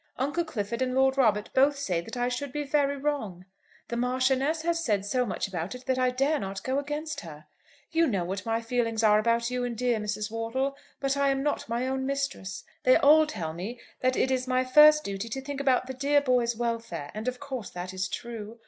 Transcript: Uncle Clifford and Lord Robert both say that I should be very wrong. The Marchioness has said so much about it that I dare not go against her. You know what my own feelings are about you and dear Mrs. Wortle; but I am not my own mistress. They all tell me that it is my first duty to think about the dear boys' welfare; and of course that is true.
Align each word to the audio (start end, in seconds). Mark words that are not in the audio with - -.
Uncle 0.17 0.43
Clifford 0.43 0.81
and 0.81 0.95
Lord 0.95 1.15
Robert 1.15 1.51
both 1.53 1.77
say 1.77 2.01
that 2.01 2.17
I 2.17 2.27
should 2.27 2.51
be 2.51 2.63
very 2.63 2.97
wrong. 2.97 3.45
The 3.89 3.95
Marchioness 3.95 4.63
has 4.63 4.83
said 4.83 5.05
so 5.05 5.27
much 5.27 5.47
about 5.47 5.75
it 5.75 5.85
that 5.85 5.99
I 5.99 6.09
dare 6.09 6.39
not 6.39 6.63
go 6.63 6.79
against 6.79 7.19
her. 7.19 7.45
You 7.91 8.07
know 8.07 8.25
what 8.25 8.43
my 8.43 8.55
own 8.55 8.61
feelings 8.63 9.03
are 9.03 9.19
about 9.19 9.51
you 9.51 9.63
and 9.63 9.77
dear 9.77 9.99
Mrs. 9.99 10.31
Wortle; 10.31 10.75
but 10.99 11.15
I 11.15 11.29
am 11.29 11.43
not 11.43 11.69
my 11.69 11.85
own 11.85 12.07
mistress. 12.07 12.63
They 12.81 12.95
all 12.95 13.27
tell 13.27 13.53
me 13.53 13.79
that 13.99 14.15
it 14.15 14.31
is 14.31 14.47
my 14.47 14.63
first 14.63 15.03
duty 15.03 15.29
to 15.29 15.39
think 15.39 15.59
about 15.61 15.85
the 15.85 15.93
dear 15.93 16.19
boys' 16.19 16.55
welfare; 16.57 17.11
and 17.13 17.27
of 17.27 17.39
course 17.39 17.69
that 17.69 17.93
is 17.93 18.07
true. 18.07 18.57